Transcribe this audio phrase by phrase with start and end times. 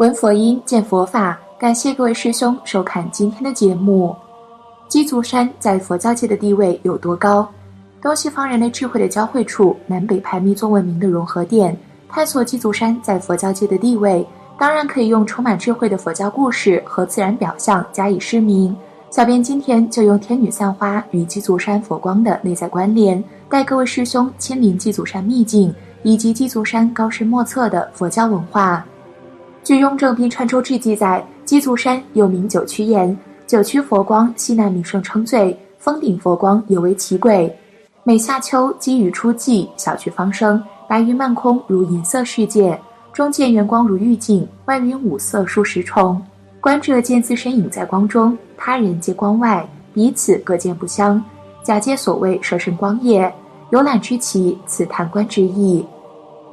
[0.00, 1.38] 闻佛音，见佛法。
[1.58, 4.16] 感谢各位师兄收看今天的节目。
[4.88, 7.46] 鸡足山在佛教界的地位有多高？
[8.00, 11.76] 东西方人类智慧的交汇处，南北派密宗文明的融合点。
[12.08, 14.26] 探索鸡足山在佛教界的地位，
[14.58, 18.74] 当然可以用充满智慧的佛教故事和自然表象加以释明。
[19.10, 28.82] 小编今天就用天女散花与鸡足山佛光的内在关联，带各位师兄亲临鸡足山秘境，以及鸡足山高深莫测的佛教文化。
[29.62, 37.50] 据《雍正兵川州志》记载，鸡足山又名九曲岩，九曲佛光，西南名胜称最，峰顶佛光尤为奇诡。
[38.02, 42.74] 每夏秋，积雨初霁，小曲方生，白云漫空，如银色世界；
[43.12, 46.20] 中见圆光如玉镜，外云五色数十重。
[46.58, 51.22] 观者见自身影在光中，他人皆光外，彼此各见不相。
[51.62, 53.32] 假借所谓舍身光也。
[53.70, 55.84] 游览之奇，此谈观之意。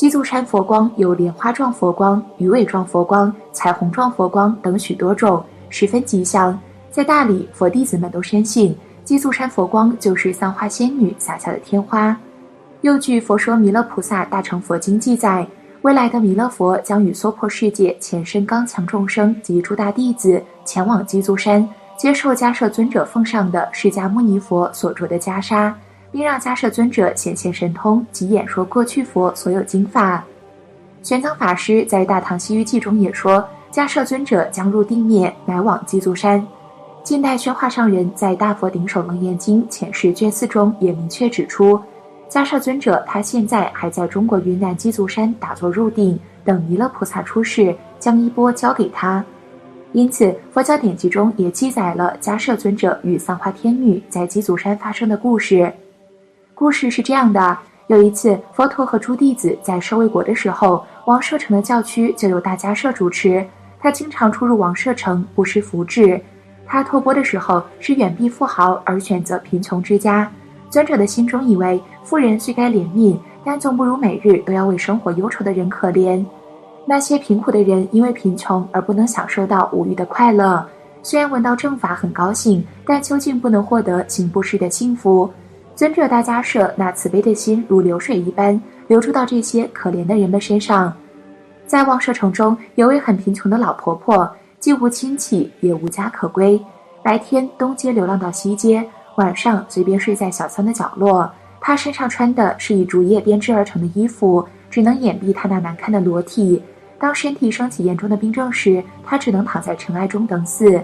[0.00, 6.58] 鸡足山佛光有莲花状佛光、鱼尾状佛光、彩虹状佛光等许多种，十分吉祥。
[6.90, 12.18] 在大理，佛弟子们都深信鸡足山佛光就是三花仙女洒下的天花。
[12.80, 15.46] 又据《佛说弥勒菩萨大乘佛经》记载，
[15.82, 25.70] 未来的弥勒佛将与娑婆世界前身刚强众生及诸大弟子前往鸡足山，接受迦摄尊者奉上的释迦牟尼佛所着的袈裟。
[26.12, 30.24] 并让迦摄尊者显现神通及演说过去佛所有经法。
[31.02, 36.46] 玄奘法师在《大唐西域记》中也说，迦摄尊者将入定灭，来往鸡足山。
[37.02, 41.80] 近代宣化上人在《大佛顶首楞严经前世卷四中也明确指出，
[42.28, 49.24] 迦摄尊者他现在还在中国云南鸡足山打坐入定，等弥勒菩萨出世，将衣钵交给他。
[49.92, 55.72] 因此，佛教典籍中也记载了迦摄尊者与三花天女在鸡足山发生的故事。
[56.60, 63.42] 故事是这样的：有一次，佛陀和诸弟子在舍卫国的时候，王舍城的教区就由大迦舍主持。
[63.80, 66.20] 他经常出入王舍城，不施福祉。
[66.66, 70.30] 他托钵的时候是远避富豪，而选择贫穷之家。
[70.68, 76.22] 尊者的心中以为，富人虽该怜悯，但总不如每日都要为生活忧愁的人可怜。
[76.84, 80.62] 那些贫苦的人因为贫穷而不能享受到无欲的快乐，
[81.02, 85.30] 虽然闻到正法很高兴，但究竟不能获得行布施的幸福。
[85.80, 90.92] 尊者大家舍那慈悲的心如流水一般流出到这些可怜的人们身上。
[91.66, 96.62] 在望舍城中，有位很贫穷的老婆婆，既无亲戚，也无家可归。
[97.02, 98.86] 白天东街流浪到西街，
[99.16, 101.32] 晚上随便睡在小巷的角落。
[101.62, 106.62] 她身上穿的是以竹叶编织而成的衣服，只能掩蔽她那难看的裸体。
[106.98, 110.78] 当身体升起严重的病症时，她只能躺在尘埃中等死。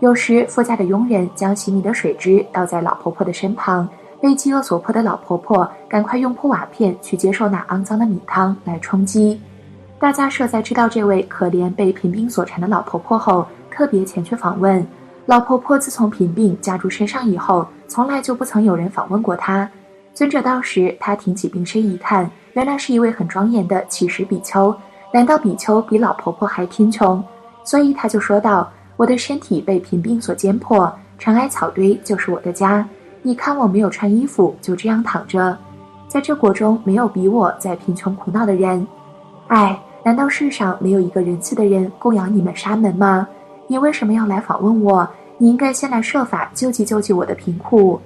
[0.00, 3.88] 有时，富家的佣人将洗米的水汁倒在老婆婆的身旁。
[4.24, 9.38] 被饥饿所迫的老婆婆，赶快用破瓦片去接受那肮脏的米汤来充饥。
[9.98, 14.82] 大家设在知道这位可怜被贫病所缠的老婆婆后，特别前去访问。
[15.26, 19.68] 老婆婆自从贫病加诸身上以后，从来就不曾有人访问过她。
[20.14, 24.74] 尊者到时，他挺起病身一看，原来是一位很庄严的乞食比丘。
[25.12, 27.22] 难道比丘比老婆婆还贫穷？
[27.62, 32.88] 所以他就说道：“我的身体被贫病所煎迫，尘埃草堆就是我的家。”
[33.26, 35.56] 你看我没有穿衣服，就这样躺着，
[36.06, 38.86] 在这国中没有比我在贫穷苦恼的人。
[39.46, 43.26] 哎，难道世上没有一个仁慈的人供养你们沙门吗？
[43.66, 45.08] 你为什么要来访问我？
[45.38, 47.98] 你应该先来设法救济救济我的贫苦。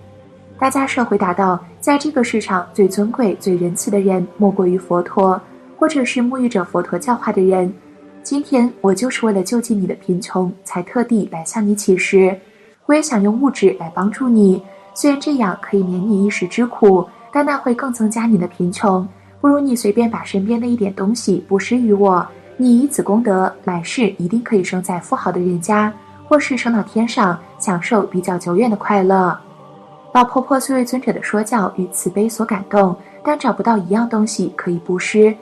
[0.57, 5.41] 大家社回答道：在这个世上最尊贵、最仁慈的人，莫过于佛陀，
[5.77, 7.75] 或者是沐浴着佛陀教化的人。
[8.23, 12.39] 今天我就是为了救济你的贫穷，才特地来向你乞食。
[12.87, 14.63] 我也想用物质来帮助你。
[15.01, 19.07] 虽然这样可以免你一时之苦，但那会更增加你的贫穷。
[19.41, 22.27] 不如你随便把身边的一点东西布施于我，
[22.57, 25.93] 你以此功德，来世一定可以生在富豪的人家，
[26.27, 29.39] 或是升到天上，享受比较久远的快乐。
[30.13, 35.33] 老婆婆虽为尊者的说教与慈悲所感动，但找不到一样东西可以布施，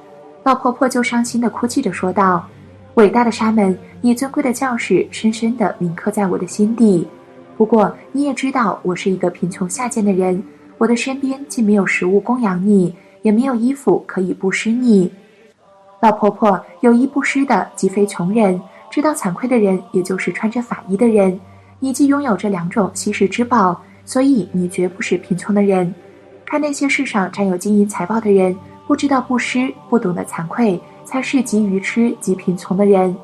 [0.42, 2.44] 老婆婆就伤心地哭泣着说道
[2.96, 7.08] ：“伟大的沙门，你尊贵的教示深深地铭刻在我的心底。”
[7.56, 10.42] 不过你也知道，我是一个贫穷下贱的人，
[10.76, 15.10] 我的身边既没有食物供养你，也没有衣服可以布施你。
[16.00, 18.60] 老婆婆有意布施的，即非穷人，
[18.90, 21.40] 知道惭愧的人，也就是穿着法衣的人。
[21.80, 25.94] 你既拥有这两种稀世之宝，所以你绝不是贫穷的人。
[26.44, 28.54] 看那些世上占有金银财宝的人，
[28.86, 33.16] 不知道布施，不懂得惭愧，才是极愚痴、极贫穷的人。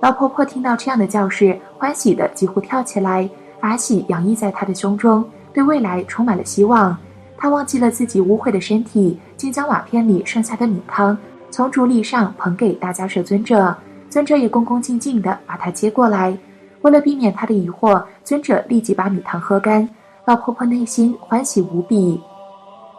[0.00, 3.28] 老婆婆听到这样的教示，欢喜的几乎跳起来。
[3.62, 6.98] 法喜洋溢在他的胸中，对未来充满了希望。
[7.38, 11.16] 他忘记了自己污秽的身体，竟将瓦片里剩下的米汤
[11.48, 13.72] 从竹篱上捧给大家舍尊者。
[14.10, 16.36] 尊者也恭恭敬敬地把他接过来。
[16.80, 19.88] 为了避免他的疑惑，尊者立即把米汤喝干。
[20.24, 22.20] 老婆婆内心欢喜无比。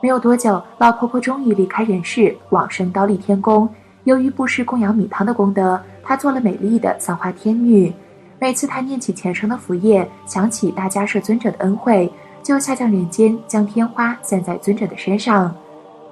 [0.01, 3.68] 没有多久，老婆婆终于离开人世，往生刀立天宫。
[4.06, 7.94] 由于布施供养米汤的功德，她做了美丽的三花天女。
[8.40, 15.56] 每次他念起前生的福业，想起大迦摄尊者的恩惠，就下降人间，将天花散在尊者的身上。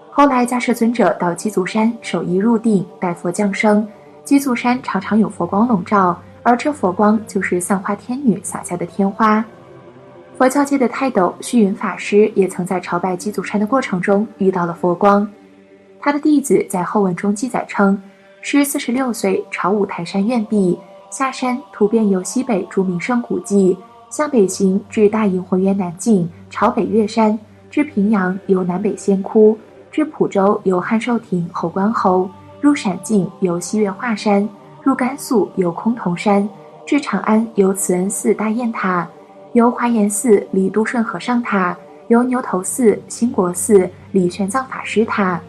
[0.09, 3.87] 后来，迦摄尊者到鸡足山守一入定，待佛降生。
[4.23, 9.43] 鸡足山常常有佛光笼罩，而这佛光就是散花天女洒下的天花。
[10.37, 15.27] 佛教界的泰斗虚云法师也曾在朝拜鸡足山的过程中遇到了佛光。
[15.99, 18.01] 他的弟子在后文中记载称，
[18.41, 20.79] 师四十六岁朝五台山院壁
[21.11, 23.77] 下山，途遍游西北诸名胜古迹，
[24.09, 27.37] 向北行至大营浑元南境，朝北岳山，
[27.69, 29.57] 至平阳游南北仙窟，
[29.91, 32.29] 至蒲州游汉寿亭侯关侯，
[32.61, 34.47] 入陕境游西岳华山，
[34.81, 36.47] 入甘肃游崆峒山，
[36.85, 39.05] 至长安游慈恩寺大雁塔，
[39.51, 41.77] 游华严寺李都顺和尚塔，
[42.07, 45.41] 游牛头寺兴国寺李玄奘法师塔。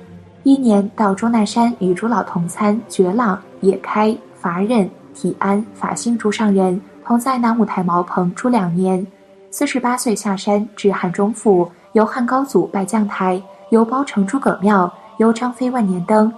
[0.42, 9.06] 一年到终南山与朱老同参，觉朗、野开、法忍、体安、法性诸上人同在南五台茅棚住两年。
[9.50, 16.32] 四十八岁下山至汉中府，游汉高祖拜将台，游包城诸葛庙，游张飞万年灯。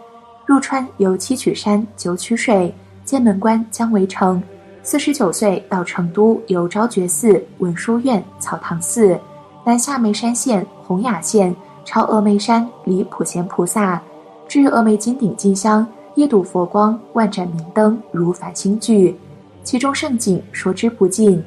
[0.46, 2.74] 入川游七曲山、九曲水，
[3.04, 4.42] 剑门关将围城。
[4.82, 9.18] 四十九岁到成都，游昭觉寺、文殊院、草堂寺。
[9.64, 11.54] 南下眉山县、洪雅县。
[11.86, 14.00] 朝峨眉山礼普贤菩萨，
[14.48, 19.16] 至峨眉金顶进香，一睹佛光，万盏明灯如繁星聚，
[19.64, 21.42] 其中胜景说之不尽。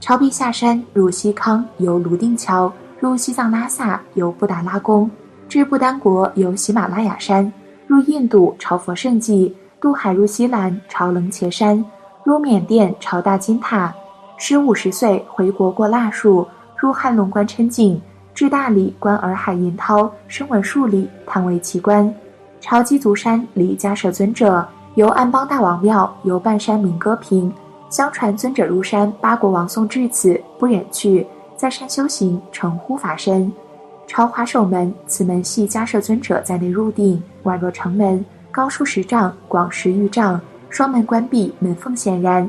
[0.00, 5.10] 朝壁下山，入西康由泸定桥，入西藏拉萨由布达拉宫，
[5.46, 7.52] 至不丹国游喜马拉雅山，
[7.86, 11.84] 入印度朝佛圣迹，渡海入西兰朝楞伽山，
[12.24, 13.94] 入缅甸朝大金塔。
[14.38, 16.46] 十五十岁回国过腊树，
[16.76, 18.00] 入汉龙关称景。
[18.32, 22.14] 至大理观洱海银涛，声闻数里，叹为奇观。
[22.60, 24.66] 朝鸡足山离迦舍尊者，
[24.96, 27.52] 游安邦大王庙，游半山民歌坪。
[27.88, 31.26] 相传尊者入山，八国王宋至此，不忍去，
[31.56, 33.50] 在山修行，成护法身。
[34.06, 40.38] 朝华首门，此门系迦舍尊者在内入定，宛若城门，高数十丈，广十余丈，
[40.68, 42.48] 双门关闭，门缝显然。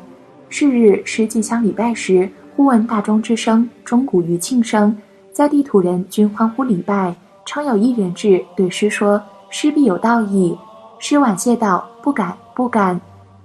[0.50, 4.98] 是日师进香礼拜时，忽闻大钟之声，钟鼓余庆声。
[5.32, 7.16] 在地土人均欢呼礼拜，
[7.46, 10.58] 称有一人至，对师说：“师必有道矣。”
[11.00, 13.00] 师婉谢道：“不敢，不敢。”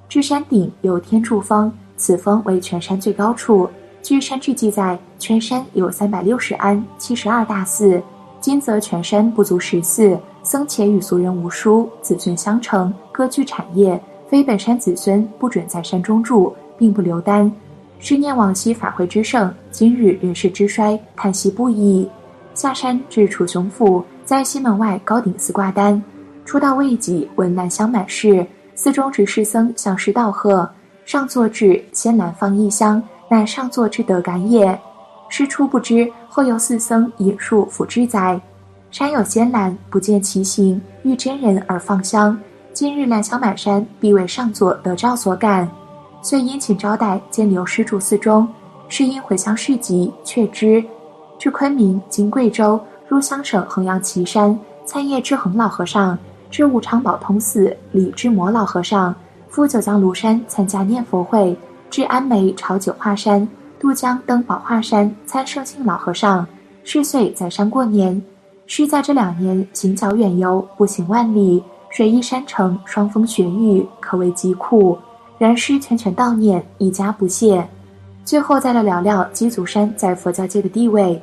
[0.09, 3.69] 至山顶有天柱峰，此峰为全山最高处。
[4.03, 8.03] 据山志记载，全山有三百六十庵，七十二大寺。
[8.39, 13.99] 今则全山不足十寺，僧且与俗人无殊，子孙相承，各具产业，
[14.29, 17.50] 非本山子孙不准在山中住，并不留单。
[17.99, 22.07] 是念往昔法会之盛，今日人世之衰，叹息不已。
[22.53, 26.03] 下山至楚雄府，在西门外高顶寺挂单。
[26.47, 30.69] 初到未几，闻兰香满室，寺中执事僧向师道贺。
[31.05, 34.78] 上座至，仙兰放一香，乃上座之德感也。
[35.28, 38.40] 师初不知，后由寺僧引述辅之载。
[38.90, 42.38] 山有仙兰，不见其形，遇真人而放香。
[42.73, 45.69] 今日兰香满山，必为上座得照所感。
[46.23, 48.49] 遂殷勤招待，兼留施住寺中。
[48.88, 50.83] 是因回乡事急，却知
[51.38, 52.81] 至昆明，经贵州，
[53.14, 56.18] 入香省衡阳岐山，参谒智恒老和尚；
[56.50, 59.14] 至武昌宝通寺，李志摩老和尚。
[59.49, 61.56] 赴九江庐山参加念佛会，
[61.88, 66.44] 至安眉朝九华山，渡江登宝华山参圣性老和尚。
[66.83, 68.21] 是岁在山过年。
[68.66, 74.99] 师在这两年行脚远游，步行万里，水依山城，霜风雪雨，可谓极苦。
[75.38, 77.64] 然师全权悼念，一家不懈。
[78.25, 81.23] 最后再来聊聊鸡足山在佛教界的地位。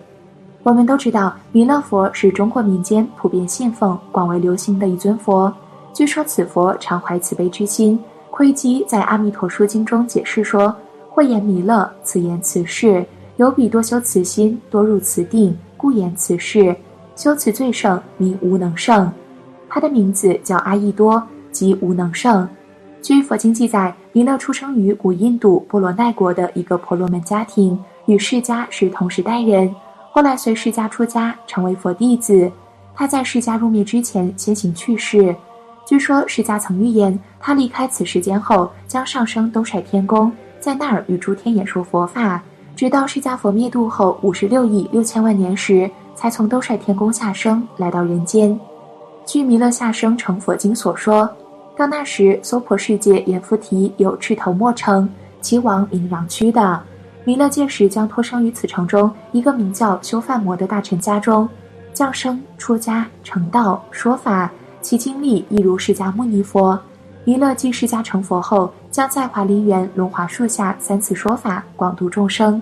[0.64, 5.52] 我们都知道，弥勒佛是中国民间普遍信奉、广为流行的一尊佛。
[5.92, 8.00] 据说此佛常怀慈悲之心。
[8.30, 10.74] 窥基在《阿弥陀书经》中解释说
[11.10, 16.74] ：“或言弥勒，此言此事，有彼多修慈心，多入慈定，故言此事。
[17.16, 19.12] 修慈最胜，名无能胜。
[19.68, 22.48] 他的名字叫阿逸多，即无能胜。”
[23.02, 29.74] 据佛经记载，弥勒出生于古印度波罗奈国的一个婆罗门家庭，与释迦是同时代人。
[30.14, 32.52] 后来随释迦出家，成为佛弟子。
[32.94, 35.34] 他在释迦入灭之前先行去世。
[35.86, 42.44] 据说释迦曾预言，他离开此世间后将上升兜率天宫，在那儿与诸天演说佛法，
[42.76, 48.60] 直到释迦佛灭度后五十六亿六千万年时，才从兜率天宫下生来到人间。
[49.26, 51.30] 据弥勒下生成佛经所说。
[51.78, 56.84] 到那时，娑婆世界阎浮提有赤头莫称，其王名攘屈的。
[57.24, 61.48] 弥勒届时将托生于此城中一个名叫修范魔的大臣家中，
[61.94, 64.52] 降生、出家、成道、说法，
[64.82, 66.80] 其经历亦如释迦牟尼佛。
[67.24, 72.60] 弥勒继释迦成佛后，将在华林园龙华树下三次说法，广度众生。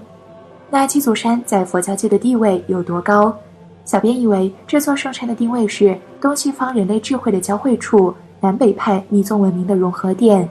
[0.69, 3.33] 那鸡足山在佛教界的地位有多高？
[3.85, 10.47] 小编以为，这座圣山的定位是东西方人类智慧的交汇处，南北派密宗文明的融合点。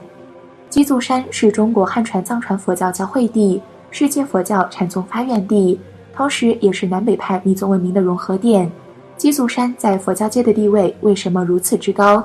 [0.67, 5.79] 鸡足山是中国汉传藏传佛教交汇地，世界佛教禅宗发源地，
[6.15, 8.71] 同时也是南北派密宗文明的融合点。
[9.17, 12.23] 鸡足山在佛教界的地位为什么如此之高？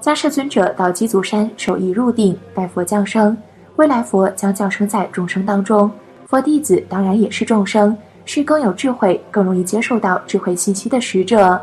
[0.00, 3.36] 迦摄尊者到鸡足山守义入定，拜佛降生。
[3.76, 5.90] 未来佛将降生在众生当中，
[6.26, 7.96] 佛弟子当然也是众生。
[8.28, 11.60] 是更有智慧、更容易接受到智慧信息的使者。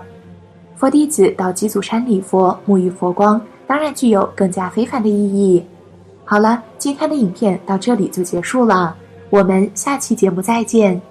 [0.77, 5.61] 佛弟子到鸡足山礼佛、沐浴佛光，当然具有更加非凡的意义。
[6.23, 8.95] 好了，今天的影片到这里就结束了，
[9.33, 11.01] 我们下期节目再见。